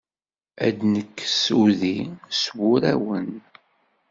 Ad 0.67 0.73
d-nekkes 0.79 1.41
udi 1.61 1.97
s 2.41 2.43
wurawen. 2.57 3.31